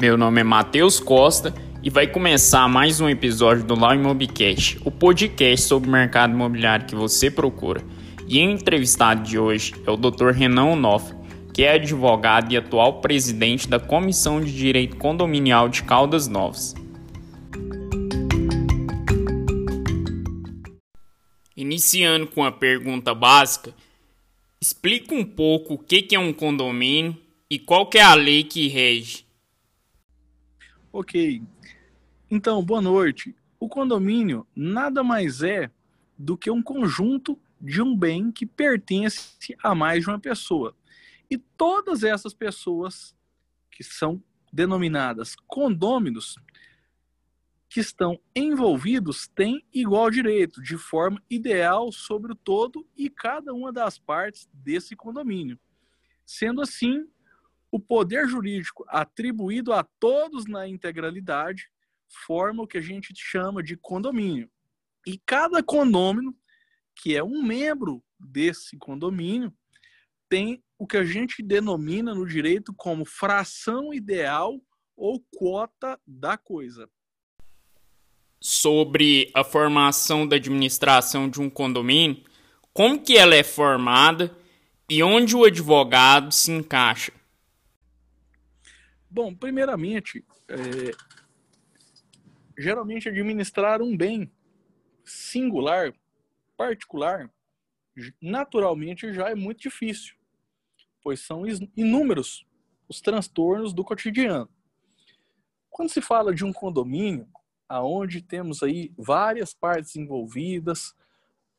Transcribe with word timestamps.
Meu 0.00 0.16
nome 0.16 0.40
é 0.40 0.44
Matheus 0.44 0.98
Costa 0.98 1.54
e 1.82 1.90
vai 1.90 2.06
começar 2.06 2.66
mais 2.66 3.02
um 3.02 3.08
episódio 3.10 3.64
do 3.64 3.78
Lau 3.78 3.94
Imobcast, 3.94 4.80
o 4.82 4.90
podcast 4.90 5.66
sobre 5.66 5.90
o 5.90 5.92
mercado 5.92 6.32
imobiliário 6.32 6.86
que 6.86 6.94
você 6.94 7.30
procura. 7.30 7.84
E 8.26 8.38
o 8.38 8.50
entrevistado 8.50 9.22
de 9.22 9.38
hoje 9.38 9.74
é 9.86 9.90
o 9.90 9.98
Dr. 9.98 10.30
Renan 10.30 10.72
Onofre, 10.72 11.14
que 11.52 11.64
é 11.64 11.74
advogado 11.74 12.50
e 12.50 12.56
atual 12.56 13.02
presidente 13.02 13.68
da 13.68 13.78
Comissão 13.78 14.40
de 14.40 14.56
Direito 14.56 14.96
Condominial 14.96 15.68
de 15.68 15.82
Caldas 15.82 16.26
Novas. 16.26 16.74
Iniciando 21.54 22.26
com 22.26 22.42
a 22.42 22.50
pergunta 22.50 23.14
básica, 23.14 23.74
explica 24.58 25.14
um 25.14 25.26
pouco 25.26 25.74
o 25.74 25.78
que 25.78 26.14
é 26.14 26.18
um 26.18 26.32
condomínio 26.32 27.14
e 27.50 27.58
qual 27.58 27.90
é 27.94 28.00
a 28.00 28.14
lei 28.14 28.42
que 28.42 28.66
rege. 28.66 29.28
Ok. 30.92 31.40
Então, 32.28 32.64
boa 32.64 32.80
noite. 32.80 33.32
O 33.60 33.68
condomínio 33.68 34.44
nada 34.56 35.04
mais 35.04 35.40
é 35.40 35.70
do 36.18 36.36
que 36.36 36.50
um 36.50 36.60
conjunto 36.60 37.38
de 37.60 37.80
um 37.80 37.96
bem 37.96 38.32
que 38.32 38.44
pertence 38.44 39.56
a 39.62 39.72
mais 39.72 40.02
de 40.02 40.10
uma 40.10 40.18
pessoa. 40.18 40.74
E 41.30 41.38
todas 41.38 42.02
essas 42.02 42.34
pessoas 42.34 43.14
que 43.70 43.84
são 43.84 44.20
denominadas 44.52 45.36
condôminos 45.46 46.34
que 47.68 47.78
estão 47.78 48.20
envolvidos 48.34 49.28
têm 49.28 49.64
igual 49.72 50.10
direito, 50.10 50.60
de 50.60 50.76
forma 50.76 51.22
ideal 51.30 51.92
sobre 51.92 52.32
o 52.32 52.34
todo 52.34 52.84
e 52.96 53.08
cada 53.08 53.54
uma 53.54 53.72
das 53.72 53.96
partes 53.96 54.48
desse 54.52 54.96
condomínio. 54.96 55.56
Sendo 56.26 56.60
assim, 56.60 57.06
o 57.70 57.78
poder 57.78 58.26
jurídico 58.28 58.84
atribuído 58.88 59.72
a 59.72 59.84
todos 59.98 60.46
na 60.46 60.66
integralidade 60.66 61.68
forma 62.26 62.64
o 62.64 62.66
que 62.66 62.78
a 62.78 62.82
gente 62.82 63.12
chama 63.14 63.62
de 63.62 63.76
condomínio. 63.76 64.50
E 65.06 65.18
cada 65.24 65.62
condômino, 65.62 66.34
que 66.94 67.16
é 67.16 67.22
um 67.22 67.42
membro 67.42 68.02
desse 68.18 68.76
condomínio, 68.76 69.54
tem 70.28 70.62
o 70.78 70.86
que 70.86 70.96
a 70.96 71.04
gente 71.04 71.42
denomina 71.42 72.14
no 72.14 72.26
direito 72.26 72.72
como 72.74 73.04
fração 73.04 73.92
ideal 73.94 74.60
ou 74.96 75.24
quota 75.36 75.98
da 76.06 76.36
coisa. 76.36 76.88
Sobre 78.40 79.30
a 79.34 79.44
formação 79.44 80.26
da 80.26 80.36
administração 80.36 81.28
de 81.28 81.40
um 81.40 81.50
condomínio, 81.50 82.24
como 82.72 83.00
que 83.00 83.16
ela 83.16 83.34
é 83.34 83.42
formada 83.42 84.34
e 84.88 85.02
onde 85.02 85.36
o 85.36 85.44
advogado 85.44 86.32
se 86.32 86.50
encaixa? 86.50 87.12
Bom, 89.10 89.34
primeiramente, 89.34 90.24
é, 90.48 90.92
geralmente 92.56 93.08
administrar 93.08 93.82
um 93.82 93.96
bem 93.96 94.30
singular, 95.04 95.92
particular, 96.56 97.28
naturalmente 98.22 99.12
já 99.12 99.30
é 99.30 99.34
muito 99.34 99.62
difícil, 99.62 100.14
pois 101.02 101.20
são 101.20 101.42
inúmeros 101.76 102.46
os 102.88 103.00
transtornos 103.00 103.72
do 103.72 103.82
cotidiano. 103.82 104.48
Quando 105.68 105.90
se 105.90 106.00
fala 106.00 106.32
de 106.32 106.44
um 106.44 106.52
condomínio, 106.52 107.28
aonde 107.68 108.22
temos 108.22 108.62
aí 108.62 108.92
várias 108.96 109.52
partes 109.54 109.96
envolvidas, 109.96 110.94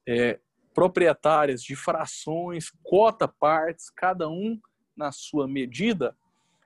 é, 0.08 0.40
proprietárias 0.74 1.62
de 1.62 1.76
frações, 1.76 2.72
cota 2.84 3.28
partes, 3.28 3.90
cada 3.90 4.30
um 4.30 4.60
na 4.96 5.12
sua 5.12 5.48
medida, 5.48 6.16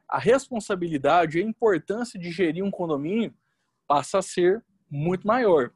a 0.08 0.20
responsabilidade 0.20 1.38
e 1.38 1.42
a 1.42 1.46
importância 1.46 2.20
de 2.20 2.32
gerir 2.32 2.64
um 2.64 2.72
condomínio 2.72 3.34
passa 3.88 4.20
a 4.20 4.22
ser 4.22 4.64
muito 4.90 5.26
maior. 5.26 5.72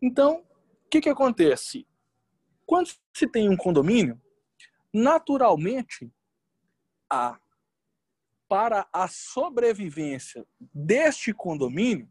Então, 0.00 0.44
o 0.86 0.88
que, 0.90 1.00
que 1.00 1.08
acontece? 1.08 1.86
Quando 2.66 2.90
se 3.12 3.26
tem 3.26 3.48
um 3.48 3.56
condomínio, 3.56 4.20
naturalmente, 4.92 6.12
a, 7.10 7.38
para 8.48 8.86
a 8.92 9.08
sobrevivência 9.08 10.46
deste 10.72 11.32
condomínio, 11.32 12.10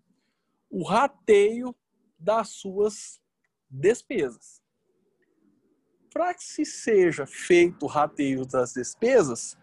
o 0.70 0.84
rateio 0.84 1.76
das 2.18 2.50
suas 2.50 3.22
despesas. 3.70 4.62
Para 6.12 6.34
que 6.34 6.44
se 6.44 6.66
seja 6.66 7.26
feito 7.28 7.84
o 7.84 7.88
rateio 7.88 8.46
das 8.46 8.74
despesas, 8.74 9.58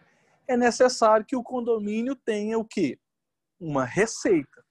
é 0.46 0.56
necessário 0.56 1.26
que 1.26 1.36
o 1.36 1.42
condomínio 1.42 2.14
tenha 2.14 2.58
o 2.58 2.64
quê? 2.64 2.98
Uma 3.58 3.84
receita, 3.84 4.64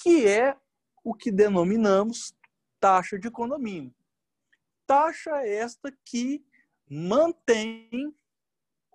que 0.00 0.26
é 0.26 0.56
o 1.02 1.14
que 1.14 1.30
denominamos 1.30 2.34
taxa 2.80 3.18
de 3.18 3.30
condomínio. 3.30 3.94
Taxa 4.86 5.46
esta 5.46 5.90
que 6.04 6.44
mantém 6.88 8.14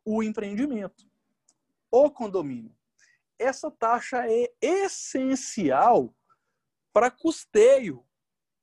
o 0.05 0.23
empreendimento, 0.23 1.09
o 1.91 2.09
condomínio. 2.09 2.75
Essa 3.37 3.71
taxa 3.71 4.25
é 4.27 4.51
essencial 4.61 6.13
para 6.93 7.11
custeio 7.11 8.05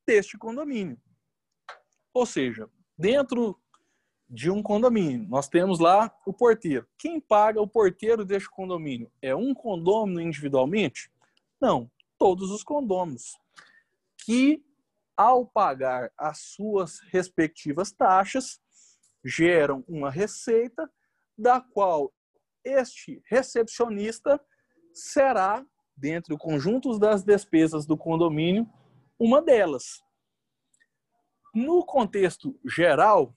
deste 0.06 0.36
condomínio. 0.38 1.00
Ou 2.12 2.24
seja, 2.24 2.70
dentro 2.96 3.60
de 4.28 4.50
um 4.50 4.62
condomínio. 4.62 5.28
Nós 5.28 5.48
temos 5.48 5.78
lá 5.78 6.14
o 6.26 6.32
porteiro. 6.32 6.86
Quem 6.98 7.20
paga 7.20 7.60
o 7.60 7.68
porteiro 7.68 8.24
deste 8.24 8.50
condomínio? 8.50 9.10
É 9.22 9.34
um 9.34 9.54
condômino 9.54 10.20
individualmente? 10.20 11.10
Não, 11.60 11.90
todos 12.18 12.50
os 12.50 12.62
condôminos. 12.62 13.38
Que, 14.24 14.64
ao 15.16 15.46
pagar 15.46 16.12
as 16.18 16.38
suas 16.38 17.00
respectivas 17.12 17.92
taxas, 17.92 18.60
geram 19.24 19.84
uma 19.88 20.10
receita 20.10 20.90
da 21.38 21.60
qual 21.60 22.12
este 22.64 23.22
recepcionista 23.26 24.40
será, 24.92 25.64
dentre 25.96 26.34
o 26.34 26.38
conjunto 26.38 26.98
das 26.98 27.22
despesas 27.22 27.86
do 27.86 27.96
condomínio, 27.96 28.68
uma 29.18 29.40
delas. 29.40 30.02
No 31.54 31.84
contexto 31.84 32.58
geral, 32.66 33.34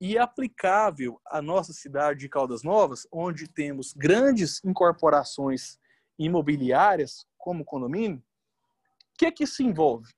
e 0.00 0.18
aplicável 0.18 1.20
à 1.26 1.40
nossa 1.40 1.72
cidade 1.72 2.20
de 2.20 2.28
Caldas 2.28 2.62
Novas, 2.62 3.06
onde 3.10 3.48
temos 3.48 3.92
grandes 3.92 4.62
incorporações 4.64 5.78
imobiliárias, 6.18 7.26
como 7.38 7.64
condomínio, 7.64 8.18
o 8.18 9.18
que, 9.18 9.32
que 9.32 9.46
se 9.46 9.62
envolve? 9.62 10.12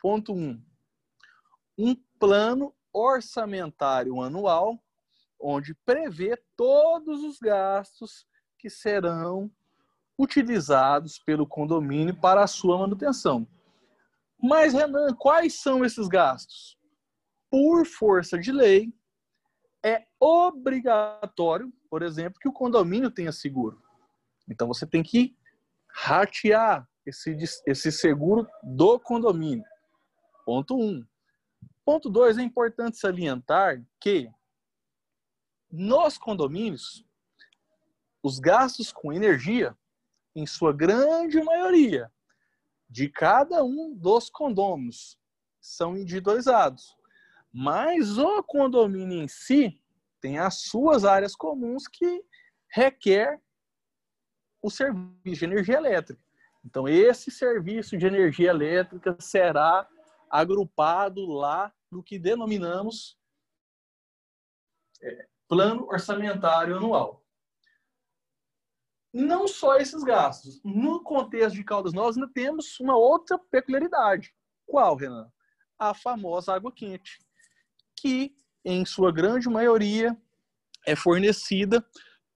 Ponto 0.00 0.32
1. 0.32 0.38
Um, 0.38 0.64
um 1.78 1.96
plano 2.18 2.74
orçamentário 2.92 4.20
anual, 4.20 4.82
onde 5.38 5.74
prevê 5.84 6.36
todos 6.56 7.22
os 7.22 7.38
gastos 7.38 8.26
que 8.58 8.70
serão 8.70 9.50
utilizados 10.18 11.18
pelo 11.18 11.46
condomínio 11.46 12.14
para 12.14 12.42
a 12.42 12.46
sua 12.46 12.78
manutenção. 12.78 13.46
Mas, 14.40 14.72
Renan, 14.72 15.14
quais 15.14 15.60
são 15.60 15.84
esses 15.84 16.08
gastos? 16.08 16.78
Por 17.50 17.84
força 17.86 18.38
de 18.38 18.52
lei, 18.52 18.92
é 19.84 20.06
obrigatório, 20.18 21.72
por 21.90 22.02
exemplo, 22.02 22.38
que 22.40 22.48
o 22.48 22.52
condomínio 22.52 23.10
tenha 23.10 23.32
seguro. 23.32 23.82
Então 24.48 24.66
você 24.68 24.86
tem 24.86 25.02
que 25.02 25.36
ratear 25.88 26.88
esse, 27.04 27.36
esse 27.66 27.92
seguro 27.92 28.46
do 28.62 28.98
condomínio. 29.00 29.64
Ponto 30.44 30.76
1. 30.76 30.80
Um. 30.80 31.06
Ponto 31.84 32.08
2, 32.08 32.38
é 32.38 32.42
importante 32.42 32.96
salientar 32.96 33.84
que 34.00 34.30
nos 35.70 36.16
condomínios, 36.16 37.04
os 38.22 38.38
gastos 38.38 38.92
com 38.92 39.12
energia, 39.12 39.76
em 40.34 40.46
sua 40.46 40.72
grande 40.72 41.42
maioria, 41.42 42.10
de 42.88 43.08
cada 43.08 43.64
um 43.64 43.94
dos 43.94 44.30
condôminos, 44.30 45.18
são 45.60 45.96
individualizados. 45.96 46.96
Mas 47.52 48.16
o 48.16 48.42
condomínio 48.42 49.22
em 49.22 49.28
si 49.28 49.78
tem 50.20 50.38
as 50.38 50.62
suas 50.62 51.04
áreas 51.04 51.36
comuns 51.36 51.86
que 51.86 52.24
requer 52.70 53.40
o 54.62 54.70
serviço 54.70 55.40
de 55.40 55.44
energia 55.44 55.76
elétrica. 55.76 56.22
Então, 56.64 56.88
esse 56.88 57.30
serviço 57.30 57.98
de 57.98 58.06
energia 58.06 58.50
elétrica 58.50 59.16
será 59.20 59.86
agrupado 60.30 61.26
lá 61.26 61.74
no 61.90 62.02
que 62.02 62.18
denominamos 62.18 63.18
é, 65.02 65.28
plano 65.48 65.86
orçamentário 65.88 66.76
anual. 66.76 67.22
Não 69.12 69.46
só 69.46 69.76
esses 69.76 70.02
gastos. 70.02 70.62
No 70.64 71.02
contexto 71.02 71.56
de 71.56 71.64
Caldas 71.64 71.92
Novas, 71.92 72.16
ainda 72.16 72.32
temos 72.32 72.80
uma 72.80 72.96
outra 72.96 73.38
peculiaridade. 73.38 74.34
Qual, 74.64 74.96
Renan? 74.96 75.30
A 75.78 75.92
famosa 75.92 76.54
água 76.54 76.72
quente 76.72 77.18
que, 78.02 78.34
em 78.64 78.84
sua 78.84 79.12
grande 79.12 79.48
maioria, 79.48 80.20
é 80.84 80.96
fornecida 80.96 81.86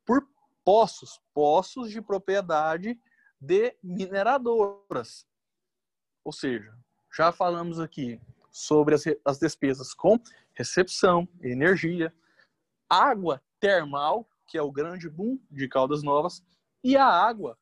por 0.04 0.24
poços, 0.64 1.20
poços 1.34 1.90
de 1.90 2.00
propriedade 2.00 2.96
de 3.40 3.76
mineradoras. 3.82 5.26
Ou 6.24 6.32
seja, 6.32 6.72
já 7.12 7.32
falamos 7.32 7.80
aqui 7.80 8.20
sobre 8.48 8.94
as, 8.94 9.02
as 9.24 9.40
despesas 9.40 9.92
com 9.92 10.20
recepção, 10.54 11.28
energia, 11.42 12.14
água 12.88 13.42
termal, 13.58 14.24
que 14.46 14.56
é 14.56 14.62
o 14.62 14.70
grande 14.70 15.10
boom 15.10 15.36
de 15.50 15.66
Caldas 15.66 16.04
Novas, 16.04 16.44
e 16.84 16.96
a 16.96 17.06
água 17.06 17.58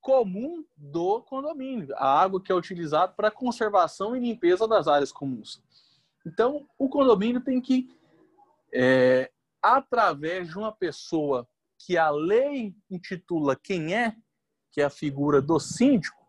comum 0.00 0.64
do 0.74 1.20
condomínio, 1.20 1.94
a 1.96 2.22
água 2.22 2.42
que 2.42 2.50
é 2.50 2.54
utilizada 2.54 3.12
para 3.12 3.30
conservação 3.30 4.16
e 4.16 4.20
limpeza 4.20 4.66
das 4.66 4.88
áreas 4.88 5.12
comuns. 5.12 5.62
Então, 6.28 6.68
o 6.78 6.90
condomínio 6.90 7.40
tem 7.40 7.58
que, 7.58 7.88
é, 8.72 9.30
através 9.62 10.48
de 10.48 10.58
uma 10.58 10.70
pessoa 10.70 11.48
que 11.78 11.96
a 11.96 12.10
lei 12.10 12.74
intitula 12.90 13.56
quem 13.56 13.94
é, 13.94 14.14
que 14.70 14.82
é 14.82 14.84
a 14.84 14.90
figura 14.90 15.40
do 15.40 15.58
síndico, 15.58 16.22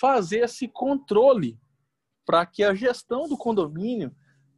fazer 0.00 0.40
esse 0.40 0.66
controle 0.66 1.56
para 2.26 2.44
que 2.44 2.64
a 2.64 2.74
gestão 2.74 3.28
do 3.28 3.36
condomínio 3.36 4.12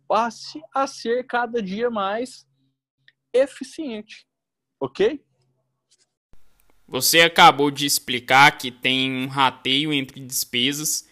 passe 0.09 0.63
a 0.75 0.87
ser 0.87 1.27
cada 1.27 1.63
dia 1.63 1.91
mais 1.91 2.47
eficiente. 3.31 4.27
Ok? 4.81 5.23
Você 6.89 7.21
acabou 7.21 7.71
de 7.71 7.85
explicar 7.85 8.57
que 8.57 8.71
tem 8.71 9.13
um 9.13 9.27
rateio 9.27 9.93
entre 9.93 10.19
despesas. 10.21 11.07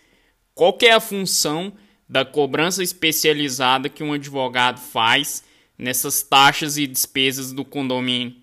Qual 0.54 0.76
é 0.82 0.92
a 0.92 1.00
função 1.00 1.76
da 2.10 2.24
cobrança 2.24 2.82
especializada 2.82 3.88
que 3.88 4.02
um 4.02 4.12
advogado 4.12 4.80
faz 4.80 5.44
nessas 5.78 6.24
taxas 6.24 6.76
e 6.76 6.84
despesas 6.84 7.52
do 7.52 7.64
condomínio? 7.64 8.36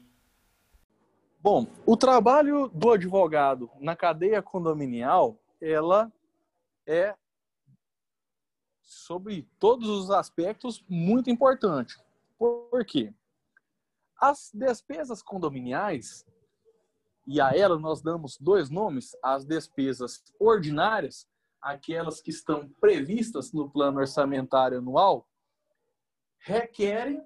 Bom, 1.41 1.67
o 1.85 1.97
trabalho 1.97 2.69
do 2.73 2.91
advogado 2.91 3.69
na 3.81 3.93
cadeia 3.93 4.41
condominial, 4.41 5.37
ela 5.59 6.09
é 6.87 7.13
sobre 8.81 9.45
todos 9.59 9.89
os 9.89 10.11
aspectos 10.11 10.81
muito 10.87 11.29
importante. 11.29 11.97
Por 12.39 12.85
quê? 12.85 13.13
As 14.17 14.49
despesas 14.53 15.21
condominiais, 15.21 16.25
e 17.27 17.41
a 17.41 17.49
ela 17.49 17.77
nós 17.77 18.01
damos 18.01 18.37
dois 18.37 18.69
nomes, 18.69 19.13
as 19.21 19.43
despesas 19.43 20.23
ordinárias, 20.39 21.27
aquelas 21.61 22.21
que 22.21 22.29
estão 22.29 22.69
previstas 22.79 23.51
no 23.51 23.69
plano 23.69 23.99
orçamentário 23.99 24.77
anual, 24.77 25.27
requerem 26.39 27.21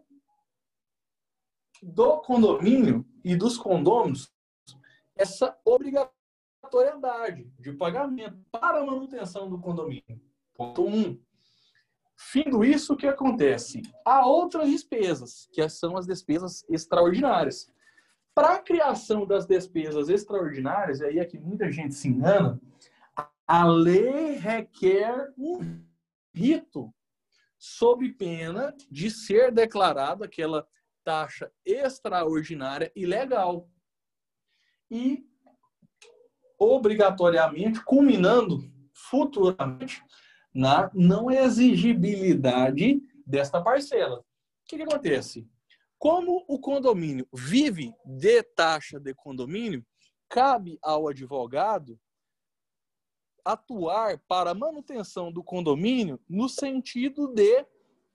do 1.81 2.18
condomínio 2.22 3.06
e 3.24 3.36
dos 3.36 3.57
condôminos 3.57 4.31
essa 5.16 5.57
obrigatoriedade 5.66 7.51
de 7.60 7.74
pagamento 7.74 8.39
para 8.51 8.86
manutenção 8.86 9.50
do 9.50 9.60
condomínio. 9.60 10.22
Ponto 10.56 10.84
1. 10.86 10.95
Um. 10.95 11.22
Findo 12.16 12.63
isso, 12.63 12.94
o 12.94 12.98
que 12.98 13.07
acontece? 13.07 13.81
Há 14.06 14.27
outras 14.27 14.69
despesas, 14.69 15.50
que 15.51 15.68
são 15.69 15.98
as 15.98 16.06
despesas 16.06 16.63
extraordinárias. 16.69 17.68
Para 18.34 18.54
a 18.54 18.60
criação 18.60 19.25
das 19.25 19.45
despesas 19.45 20.07
extraordinárias, 20.07 21.01
aí 21.01 21.18
é 21.18 21.25
que 21.25 21.38
muita 21.38 21.72
gente 21.72 21.95
se 21.95 22.07
engana, 22.07 22.62
a 23.51 23.65
lei 23.65 24.38
requer 24.38 25.33
um 25.38 25.83
rito 26.33 26.89
sob 27.59 28.09
pena 28.13 28.74
de 28.89 29.12
ser 29.12 29.51
declarada 29.51 30.24
aquela 30.24 30.65
taxa 31.03 31.51
extraordinária 31.65 32.89
ilegal. 32.95 33.69
E 34.89 35.25
obrigatoriamente 36.57 37.83
culminando 37.83 38.71
futuramente 38.94 40.01
na 40.53 40.89
não 40.94 41.30
exigibilidade 41.30 43.01
desta 43.27 43.62
parcela. 43.62 44.19
O 44.19 44.25
que, 44.65 44.77
que 44.77 44.83
acontece? 44.83 45.45
Como 46.00 46.45
o 46.48 46.57
condomínio 46.57 47.27
vive 47.33 47.94
de 48.06 48.44
taxa 48.44 48.98
de 48.98 49.13
condomínio, 49.13 49.86
cabe 50.30 50.80
ao 50.81 51.09
advogado 51.09 52.00
atuar 53.43 54.17
para 54.27 54.53
manutenção 54.53 55.31
do 55.31 55.43
condomínio 55.43 56.19
no 56.29 56.47
sentido 56.47 57.27
de 57.27 57.65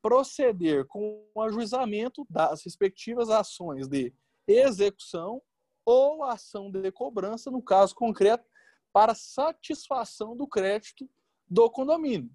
proceder 0.01 0.87
com 0.87 1.27
o 1.35 1.43
ajuizamento 1.43 2.27
das 2.31 2.63
respectivas 2.65 3.29
ações 3.29 3.89
de 3.89 4.15
execução 4.47 5.43
ou 5.85 6.25
ação 6.25 6.71
de 6.71 6.91
cobrança, 6.93 7.51
no 7.51 7.63
caso 7.63 7.95
concreto, 7.95 8.45
para 8.93 9.15
satisfação 9.15 10.37
do 10.37 10.47
crédito 10.47 11.09
do 11.49 11.71
condomínio. 11.71 12.31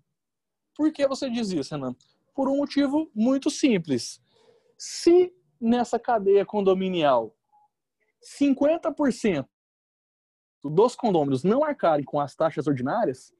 Por 0.76 0.92
que 0.92 1.08
você 1.08 1.30
diz 1.30 1.50
isso, 1.52 1.74
Renan? 1.74 1.96
Por 2.34 2.48
um 2.48 2.58
motivo 2.58 3.12
muito 3.14 3.50
simples. 3.50 4.22
Se 4.78 5.34
nessa 5.60 6.00
cadeia 6.00 6.46
condominial 6.46 7.36
50% 8.40 9.48
dos 10.70 10.96
condôminos 10.96 11.44
não 11.44 11.64
arcarem 11.64 12.06
com 12.06 12.20
as 12.20 12.36
taxas 12.36 12.68
ordinárias, 12.68 13.34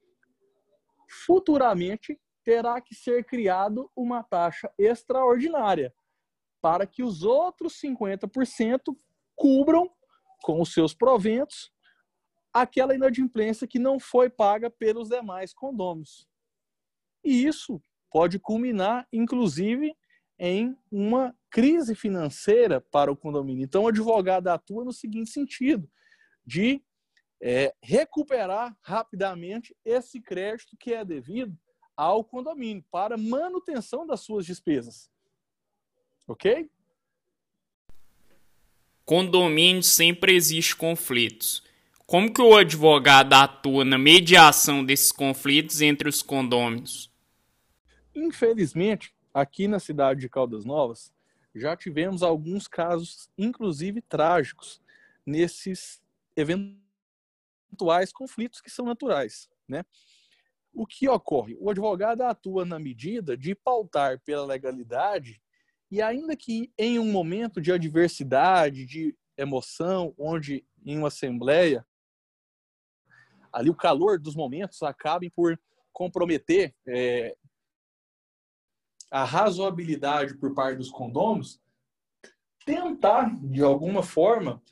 futuramente 1.08 2.18
terá 2.44 2.80
que 2.80 2.94
ser 2.94 3.24
criado 3.24 3.90
uma 3.94 4.22
taxa 4.22 4.72
extraordinária 4.78 5.94
para 6.60 6.86
que 6.86 7.02
os 7.02 7.22
outros 7.22 7.80
50% 7.80 8.96
cubram 9.34 9.90
com 10.42 10.60
os 10.60 10.72
seus 10.72 10.94
proventos 10.94 11.72
aquela 12.52 12.94
inadimplência 12.94 13.66
que 13.66 13.78
não 13.78 13.98
foi 13.98 14.28
paga 14.28 14.70
pelos 14.70 15.08
demais 15.08 15.54
condôminos. 15.54 16.28
E 17.24 17.46
isso 17.46 17.82
pode 18.10 18.38
culminar, 18.38 19.06
inclusive, 19.12 19.96
em 20.38 20.76
uma 20.90 21.34
crise 21.50 21.94
financeira 21.94 22.80
para 22.80 23.10
o 23.10 23.16
condomínio. 23.16 23.64
Então, 23.64 23.84
o 23.84 23.88
advogado 23.88 24.48
atua 24.48 24.84
no 24.84 24.92
seguinte 24.92 25.30
sentido: 25.30 25.88
de 26.44 26.82
é, 27.44 27.74
recuperar 27.82 28.76
rapidamente 28.80 29.76
esse 29.84 30.20
crédito 30.20 30.76
que 30.78 30.94
é 30.94 31.04
devido 31.04 31.58
ao 31.96 32.22
condomínio 32.22 32.84
para 32.88 33.16
manutenção 33.16 34.06
das 34.06 34.20
suas 34.20 34.46
despesas. 34.46 35.10
Ok? 36.28 36.70
Condomínio 39.04 39.82
sempre 39.82 40.34
existe 40.34 40.76
conflitos. 40.76 41.64
Como 42.06 42.32
que 42.32 42.40
o 42.40 42.56
advogado 42.56 43.32
atua 43.34 43.84
na 43.84 43.98
mediação 43.98 44.84
desses 44.84 45.10
conflitos 45.10 45.80
entre 45.80 46.08
os 46.08 46.22
condôminos? 46.22 47.10
Infelizmente, 48.14 49.12
aqui 49.34 49.66
na 49.66 49.80
cidade 49.80 50.20
de 50.20 50.28
Caldas 50.28 50.64
Novas, 50.64 51.12
já 51.54 51.76
tivemos 51.76 52.22
alguns 52.22 52.68
casos, 52.68 53.28
inclusive 53.36 54.00
trágicos, 54.00 54.80
nesses 55.26 56.00
eventuais 57.72 58.12
conflitos 58.12 58.60
que 58.60 58.70
são 58.70 58.84
naturais, 58.84 59.48
né? 59.66 59.84
O 60.74 60.86
que 60.86 61.08
ocorre? 61.08 61.56
O 61.58 61.70
advogado 61.70 62.22
atua 62.22 62.64
na 62.64 62.78
medida 62.78 63.36
de 63.36 63.54
pautar 63.54 64.20
pela 64.24 64.46
legalidade 64.46 65.42
e 65.90 66.00
ainda 66.00 66.36
que 66.36 66.72
em 66.78 66.98
um 66.98 67.10
momento 67.10 67.60
de 67.60 67.72
adversidade, 67.72 68.86
de 68.86 69.14
emoção, 69.36 70.14
onde 70.18 70.64
em 70.84 70.98
uma 70.98 71.08
assembleia 71.08 71.86
ali 73.52 73.68
o 73.68 73.74
calor 73.74 74.18
dos 74.18 74.34
momentos 74.34 74.82
acabem 74.82 75.28
por 75.28 75.60
comprometer 75.92 76.74
é, 76.86 77.36
a 79.10 79.24
razoabilidade 79.24 80.38
por 80.38 80.54
parte 80.54 80.78
dos 80.78 80.90
condôminos, 80.90 81.60
tentar, 82.64 83.28
de 83.42 83.60
alguma 83.60 84.02
forma, 84.02 84.62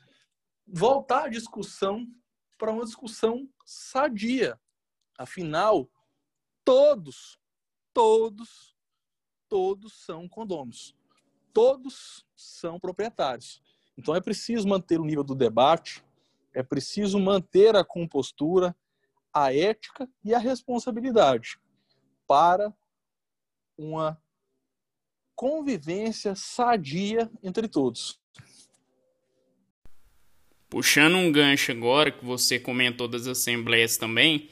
voltar 0.65 1.25
a 1.25 1.29
discussão 1.29 2.07
para 2.61 2.71
uma 2.71 2.85
discussão 2.85 3.49
sadia. 3.65 4.61
Afinal, 5.17 5.89
todos, 6.63 7.39
todos, 7.91 8.77
todos 9.49 10.05
são 10.05 10.29
condôminos. 10.29 10.95
Todos 11.51 12.23
são 12.35 12.79
proprietários. 12.79 13.63
Então 13.97 14.15
é 14.15 14.21
preciso 14.21 14.67
manter 14.67 14.99
o 14.99 15.05
nível 15.05 15.23
do 15.23 15.33
debate, 15.33 16.05
é 16.53 16.61
preciso 16.61 17.19
manter 17.19 17.75
a 17.75 17.83
compostura, 17.83 18.75
a 19.33 19.51
ética 19.51 20.07
e 20.23 20.31
a 20.31 20.37
responsabilidade 20.37 21.59
para 22.27 22.71
uma 23.75 24.21
convivência 25.33 26.35
sadia 26.35 27.27
entre 27.41 27.67
todos. 27.67 28.20
Puxando 30.71 31.17
um 31.17 31.29
gancho 31.29 31.73
agora 31.73 32.09
que 32.09 32.23
você 32.23 32.57
comentou 32.57 33.05
das 33.05 33.27
assembleias 33.27 33.97
também, 33.97 34.49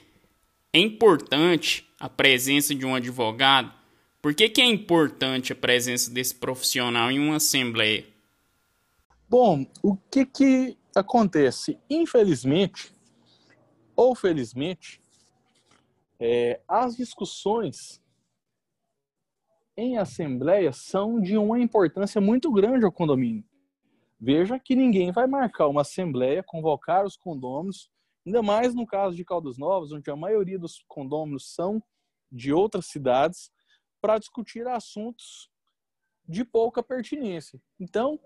é 0.74 0.78
importante 0.78 1.90
a 1.98 2.10
presença 2.10 2.76
de 2.76 2.86
um 2.86 2.94
advogado. 2.94 3.74
Por 4.22 4.36
que, 4.36 4.50
que 4.50 4.60
é 4.60 4.66
importante 4.66 5.54
a 5.54 5.56
presença 5.56 6.12
desse 6.12 6.36
profissional 6.36 7.10
em 7.10 7.18
uma 7.18 7.38
assembleia? 7.38 8.06
Bom, 9.30 9.66
o 9.82 9.96
que 9.96 10.26
que 10.26 10.78
acontece? 10.94 11.80
Infelizmente, 11.90 12.92
ou 13.96 14.14
felizmente, 14.14 15.00
é, 16.20 16.60
as 16.68 16.98
discussões 16.98 18.02
em 19.78 19.98
assembleia 19.98 20.74
são 20.74 21.22
de 21.22 21.38
uma 21.38 21.62
importância 21.62 22.20
muito 22.20 22.52
grande 22.52 22.84
ao 22.84 22.92
condomínio. 22.92 23.46
Veja 24.20 24.60
que 24.60 24.76
ninguém 24.76 25.12
vai 25.12 25.28
marcar 25.28 25.68
uma 25.68 25.82
assembleia, 25.82 26.44
convocar 26.44 27.06
os 27.06 27.16
condôminos, 27.16 27.90
ainda 28.26 28.42
mais 28.42 28.76
no 28.76 28.86
caso 28.86 29.16
de 29.16 29.24
Caldas 29.24 29.58
Novas, 29.58 29.92
onde 29.94 30.12
a 30.12 30.16
maioria 30.16 30.60
dos 30.60 30.84
condôminos 30.88 31.54
são 31.54 31.82
de 32.32 32.52
outras 32.52 32.88
cidades, 32.88 33.50
para 34.02 34.18
discutir 34.18 34.68
assuntos 34.68 35.50
de 36.28 36.46
pouca 36.46 36.84
pertinência. 36.84 37.62
Então, 37.80 38.20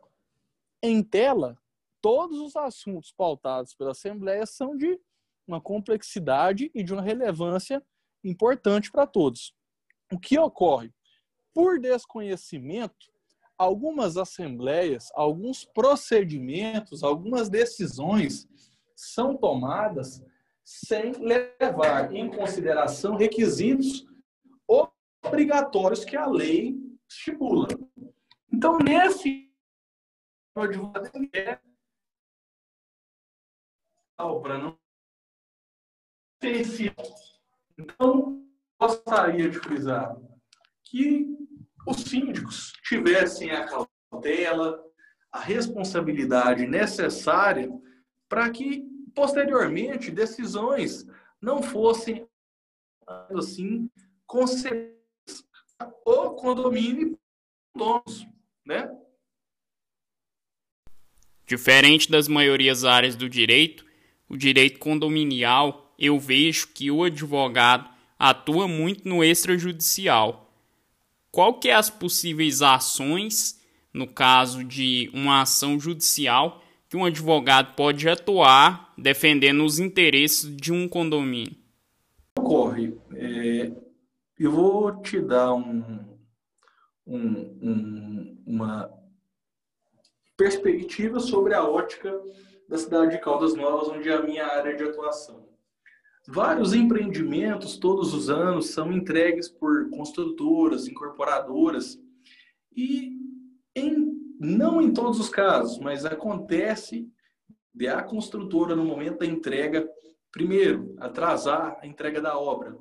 em 0.81 1.01
tela, 1.03 1.57
todos 2.01 2.39
os 2.39 2.55
assuntos 2.55 3.11
pautados 3.11 3.73
pela 3.73 3.91
Assembleia 3.91 4.45
são 4.45 4.75
de 4.75 4.99
uma 5.47 5.61
complexidade 5.61 6.71
e 6.73 6.83
de 6.83 6.93
uma 6.93 7.01
relevância 7.01 7.81
importante 8.23 8.91
para 8.91 9.07
todos. 9.07 9.53
O 10.11 10.19
que 10.19 10.37
ocorre? 10.37 10.93
Por 11.53 11.79
desconhecimento, 11.79 13.12
algumas 13.63 14.17
assembleias, 14.17 15.09
alguns 15.15 15.63
procedimentos, 15.65 17.03
algumas 17.03 17.49
decisões 17.49 18.47
são 18.95 19.35
tomadas 19.35 20.23
sem 20.63 21.11
levar 21.13 22.13
em 22.13 22.29
consideração 22.29 23.15
requisitos 23.15 24.05
obrigatórios 24.67 26.05
que 26.05 26.15
a 26.15 26.25
lei 26.25 26.77
estipula. 27.09 27.67
Então, 28.51 28.77
nesse 28.77 29.49
para 34.41 34.57
não 34.57 34.77
então 37.77 38.45
gostaria 38.79 39.49
de 39.49 39.59
frisar 39.59 40.15
que 40.83 41.25
os 41.85 41.97
síndicos 42.01 42.73
tivessem 42.83 43.51
a 43.51 43.65
cautela, 43.65 44.83
a 45.31 45.39
responsabilidade 45.39 46.65
necessária 46.67 47.69
para 48.29 48.49
que 48.49 48.83
posteriormente 49.13 50.11
decisões 50.11 51.05
não 51.41 51.61
fossem 51.61 52.27
assim 53.07 53.89
concedidas 54.25 54.93
o 56.05 56.31
condomínio 56.31 57.19
donos, 57.75 58.25
né? 58.65 58.89
Diferente 61.45 62.09
das 62.09 62.27
maiorias 62.27 62.85
áreas 62.85 63.15
do 63.15 63.29
direito, 63.29 63.85
o 64.29 64.37
direito 64.37 64.79
condominial, 64.79 65.93
eu 65.99 66.19
vejo 66.19 66.69
que 66.69 66.89
o 66.89 67.03
advogado 67.03 67.89
atua 68.17 68.67
muito 68.67 69.07
no 69.07 69.23
extrajudicial. 69.23 70.42
Qual 71.33 71.55
que 71.55 71.67
é 71.67 71.73
as 71.73 71.89
possíveis 71.89 72.61
ações, 72.61 73.59
no 73.91 74.05
caso 74.05 74.63
de 74.63 75.09
uma 75.15 75.41
ação 75.41 75.79
judicial, 75.79 76.61
que 76.87 76.95
um 76.95 77.03
advogado 77.03 77.73
pode 77.75 78.07
atuar 78.07 78.93
defendendo 78.95 79.65
os 79.65 79.79
interesses 79.79 80.55
de 80.55 80.71
um 80.71 80.87
condomínio? 80.87 81.55
Ocorre. 82.37 82.95
É, 83.15 83.71
eu 84.37 84.51
vou 84.51 85.01
te 85.01 85.19
dar 85.19 85.55
um, 85.55 86.05
um, 87.07 87.17
um, 87.17 88.43
uma 88.45 88.93
perspectiva 90.37 91.19
sobre 91.19 91.55
a 91.55 91.63
ótica 91.63 92.13
da 92.69 92.77
cidade 92.77 93.09
de 93.09 93.17
Caldas 93.17 93.55
Novas, 93.55 93.87
onde 93.87 94.07
é 94.07 94.13
a 94.13 94.21
minha 94.21 94.45
área 94.45 94.75
de 94.75 94.83
atuação. 94.83 95.49
Vários 96.27 96.73
empreendimentos, 96.73 97.77
todos 97.77 98.13
os 98.13 98.29
anos, 98.29 98.69
são 98.69 98.93
entregues 98.93 99.49
por 99.49 99.89
construtoras, 99.89 100.87
incorporadoras, 100.87 101.99
e 102.75 103.17
em, 103.75 104.13
não 104.39 104.81
em 104.81 104.93
todos 104.93 105.19
os 105.19 105.29
casos, 105.29 105.77
mas 105.79 106.05
acontece 106.05 107.11
de 107.73 107.87
a 107.87 108.01
construtora, 108.01 108.75
no 108.75 108.85
momento 108.85 109.19
da 109.19 109.25
entrega, 109.25 109.85
primeiro, 110.31 110.95
atrasar 110.97 111.77
a 111.81 111.87
entrega 111.87 112.21
da 112.21 112.37
obra. 112.37 112.77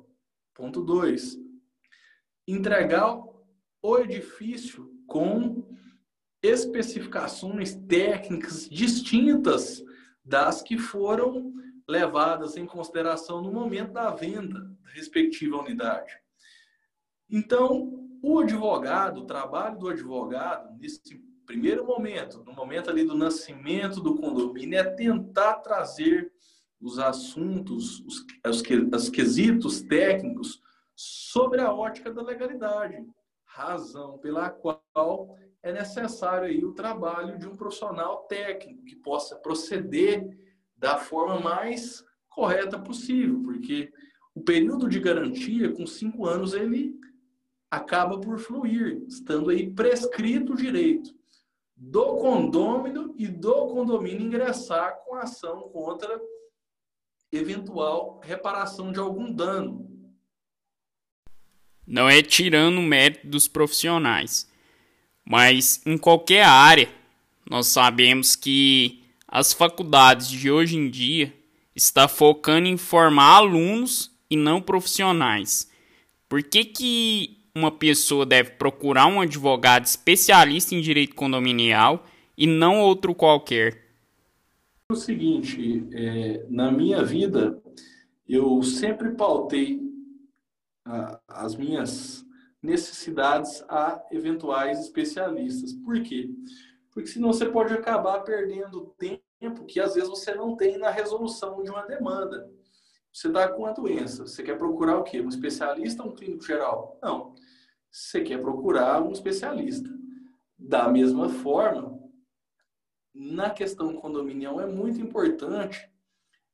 Ponto 0.53 0.81
2. 0.81 1.37
Entregar 2.47 3.21
o 3.81 3.97
edifício 3.97 4.89
com 5.05 5.67
especificações 6.41 7.75
técnicas 7.75 8.69
distintas 8.69 9.83
das 10.23 10.61
que 10.61 10.77
foram 10.77 11.53
levadas 11.87 12.57
em 12.57 12.65
consideração 12.65 13.41
no 13.41 13.51
momento 13.51 13.91
da 13.91 14.09
venda 14.09 14.59
da 14.83 14.89
respectiva 14.91 15.57
unidade. 15.57 16.13
Então, 17.29 18.07
o 18.21 18.39
advogado, 18.39 19.21
o 19.21 19.25
trabalho 19.25 19.77
do 19.77 19.89
advogado, 19.89 20.77
nesse 20.77 21.01
primeiro 21.45 21.85
momento, 21.85 22.43
no 22.43 22.53
momento 22.53 22.89
ali 22.89 23.03
do 23.03 23.15
nascimento 23.15 23.99
do 23.99 24.15
condomínio, 24.15 24.79
é 24.79 24.83
tentar 24.83 25.55
trazer 25.55 26.31
os 26.79 26.99
assuntos, 26.99 27.99
os, 28.01 28.25
os, 28.45 28.63
os 28.93 29.09
quesitos 29.09 29.81
técnicos 29.81 30.61
sobre 30.95 31.61
a 31.61 31.73
ótica 31.73 32.11
da 32.13 32.21
legalidade, 32.21 33.05
razão 33.43 34.17
pela 34.17 34.49
qual 34.49 35.37
é 35.61 35.71
necessário 35.71 36.45
aí 36.45 36.63
o 36.63 36.73
trabalho 36.73 37.37
de 37.37 37.47
um 37.47 37.55
profissional 37.55 38.23
técnico 38.27 38.83
que 38.83 38.95
possa 38.97 39.35
proceder 39.37 40.27
da 40.83 40.97
forma 40.97 41.39
mais 41.39 42.03
correta 42.29 42.77
possível, 42.77 43.41
porque 43.41 43.89
o 44.35 44.41
período 44.41 44.89
de 44.89 44.99
garantia, 44.99 45.71
com 45.71 45.87
cinco 45.87 46.25
anos, 46.25 46.53
ele 46.53 46.93
acaba 47.71 48.19
por 48.19 48.37
fluir, 48.37 49.01
estando 49.07 49.49
aí 49.49 49.71
prescrito 49.71 50.51
o 50.51 50.57
direito 50.57 51.15
do 51.73 52.17
condômino 52.17 53.15
e 53.17 53.29
do 53.29 53.67
condomínio 53.67 54.27
ingressar 54.27 54.97
com 55.05 55.15
ação 55.15 55.69
contra 55.69 56.21
eventual 57.31 58.19
reparação 58.21 58.91
de 58.91 58.99
algum 58.99 59.31
dano, 59.31 59.89
não 61.87 62.09
é 62.09 62.21
tirando 62.21 62.79
o 62.79 62.83
mérito 62.83 63.25
dos 63.25 63.47
profissionais, 63.47 64.51
mas 65.23 65.81
em 65.85 65.97
qualquer 65.97 66.43
área, 66.43 66.89
nós 67.49 67.67
sabemos 67.67 68.35
que 68.35 69.02
as 69.33 69.51
faculdades 69.51 70.29
de 70.29 70.51
hoje 70.51 70.77
em 70.77 70.87
dia 70.87 71.33
estão 71.75 72.07
focando 72.07 72.67
em 72.67 72.77
formar 72.77 73.37
alunos 73.37 74.11
e 74.29 74.37
não 74.37 74.61
profissionais. 74.61 75.67
Por 76.29 76.43
que, 76.43 76.63
que 76.63 77.39
uma 77.55 77.71
pessoa 77.71 78.27
deve 78.27 78.51
procurar 78.51 79.07
um 79.07 79.19
advogado 79.19 79.85
especialista 79.85 80.75
em 80.75 80.81
direito 80.81 81.15
condominial 81.15 82.05
e 82.37 82.45
não 82.45 82.79
outro 82.79 83.15
qualquer? 83.15 83.95
O 84.91 84.95
seguinte, 84.95 85.83
é, 85.93 86.45
na 86.47 86.71
minha 86.71 87.03
vida, 87.03 87.59
eu 88.29 88.61
sempre 88.61 89.13
pautei 89.13 89.81
as 91.27 91.55
minhas 91.55 92.23
necessidades 92.61 93.63
a 93.67 93.99
eventuais 94.11 94.79
especialistas. 94.79 95.73
Por 95.73 96.03
quê? 96.03 96.29
Senão 97.05 97.33
você 97.33 97.45
pode 97.45 97.73
acabar 97.73 98.19
perdendo 98.21 98.93
tempo 98.97 99.65
que 99.65 99.79
às 99.79 99.95
vezes 99.95 100.09
você 100.09 100.33
não 100.33 100.55
tem 100.55 100.77
na 100.77 100.89
resolução 100.89 101.61
de 101.63 101.69
uma 101.69 101.85
demanda. 101.85 102.49
Você 103.11 103.27
está 103.27 103.47
com 103.47 103.63
uma 103.63 103.73
doença, 103.73 104.25
você 104.25 104.41
quer 104.41 104.57
procurar 104.57 104.97
o 104.97 105.03
quê? 105.03 105.21
Um 105.21 105.29
especialista 105.29 106.03
ou 106.03 106.09
um 106.09 106.15
clínico 106.15 106.45
geral? 106.45 106.99
Não. 107.01 107.35
Você 107.91 108.21
quer 108.21 108.41
procurar 108.41 109.03
um 109.03 109.11
especialista. 109.11 109.89
Da 110.57 110.87
mesma 110.87 111.29
forma, 111.29 111.99
na 113.13 113.49
questão 113.49 113.93
condominial 113.95 114.59
é 114.59 114.65
muito 114.65 114.99
importante 114.99 115.87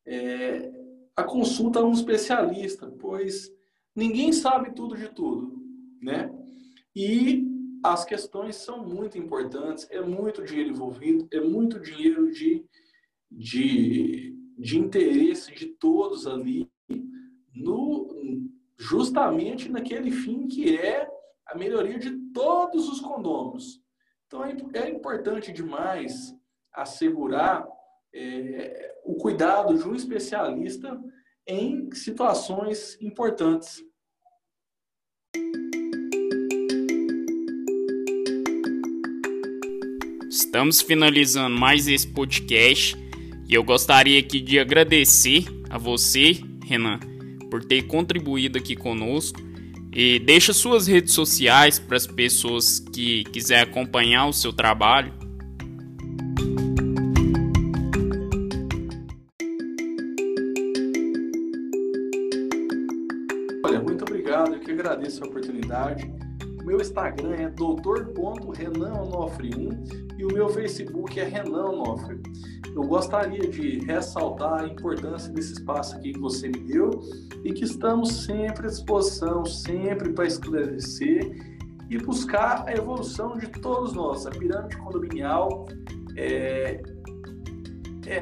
é, 0.04 0.70
a 1.16 1.22
consulta 1.22 1.78
a 1.78 1.84
um 1.84 1.92
especialista, 1.92 2.86
pois 2.98 3.50
ninguém 3.94 4.32
sabe 4.32 4.72
tudo 4.72 4.96
de 4.96 5.08
tudo, 5.08 5.56
né? 6.02 6.30
E 6.94 7.46
as 7.82 8.04
questões 8.04 8.56
são 8.56 8.86
muito 8.86 9.16
importantes, 9.18 9.86
é 9.90 10.00
muito 10.00 10.44
dinheiro 10.44 10.70
envolvido, 10.70 11.26
é 11.32 11.40
muito 11.40 11.80
dinheiro 11.80 12.30
de, 12.30 12.64
de, 13.30 14.36
de 14.58 14.78
interesse 14.78 15.54
de 15.54 15.66
todos 15.66 16.26
ali, 16.26 16.70
no, 17.54 18.48
justamente 18.78 19.68
naquele 19.68 20.10
fim 20.10 20.46
que 20.46 20.76
é 20.76 21.08
a 21.46 21.56
melhoria 21.56 21.98
de 21.98 22.10
todos 22.32 22.88
os 22.88 23.00
condôminos. 23.00 23.80
Então 24.26 24.44
é, 24.44 24.54
é 24.74 24.90
importante 24.90 25.52
demais 25.52 26.34
assegurar 26.72 27.66
é, 28.14 28.96
o 29.04 29.14
cuidado 29.16 29.76
de 29.76 29.88
um 29.88 29.94
especialista 29.94 31.00
em 31.46 31.90
situações 31.92 33.00
importantes. 33.00 33.82
Estamos 40.30 40.80
finalizando 40.80 41.58
mais 41.58 41.88
esse 41.88 42.06
podcast 42.06 42.96
e 43.48 43.52
eu 43.52 43.64
gostaria 43.64 44.20
aqui 44.20 44.40
de 44.40 44.60
agradecer 44.60 45.44
a 45.68 45.76
você, 45.76 46.38
Renan, 46.64 47.00
por 47.50 47.64
ter 47.64 47.82
contribuído 47.88 48.56
aqui 48.56 48.76
conosco. 48.76 49.40
E 49.92 50.20
deixa 50.20 50.52
suas 50.52 50.86
redes 50.86 51.14
sociais 51.14 51.80
para 51.80 51.96
as 51.96 52.06
pessoas 52.06 52.78
que 52.78 53.24
quiserem 53.24 53.72
acompanhar 53.72 54.28
o 54.28 54.32
seu 54.32 54.52
trabalho. 54.52 55.12
Olha, 63.64 63.80
muito 63.80 64.04
obrigado, 64.04 64.54
eu 64.54 64.60
que 64.60 64.70
agradeço 64.70 65.24
a 65.24 65.26
oportunidade. 65.26 66.08
Instagram 66.90 67.34
é 67.34 67.48
doutor.renanonofre1 67.50 70.16
e 70.18 70.24
o 70.24 70.28
meu 70.28 70.48
Facebook 70.48 71.20
é 71.20 71.24
Renan 71.24 71.66
Onofre. 71.66 72.20
Eu 72.74 72.82
gostaria 72.82 73.48
de 73.48 73.78
ressaltar 73.84 74.64
a 74.64 74.66
importância 74.66 75.32
desse 75.32 75.52
espaço 75.52 75.94
aqui 75.96 76.12
que 76.12 76.18
você 76.18 76.48
me 76.48 76.58
deu 76.58 77.00
e 77.44 77.52
que 77.52 77.62
estamos 77.64 78.24
sempre 78.24 78.66
à 78.66 78.70
disposição, 78.70 79.44
sempre 79.44 80.12
para 80.12 80.26
esclarecer 80.26 81.30
e 81.88 81.96
buscar 81.96 82.64
a 82.66 82.72
evolução 82.72 83.38
de 83.38 83.46
todos 83.46 83.92
nós. 83.92 84.26
A 84.26 84.30
pirâmide 84.30 84.76
condominial 84.78 85.68
é, 86.16 86.82
é 88.06 88.20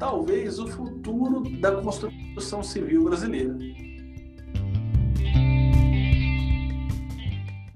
talvez 0.00 0.58
o 0.58 0.66
futuro 0.66 1.44
da 1.60 1.80
construção 1.80 2.60
civil 2.60 3.04
brasileira. 3.04 3.56